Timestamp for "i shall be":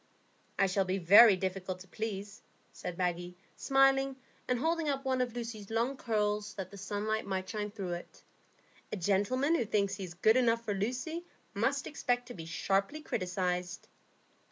0.57-0.97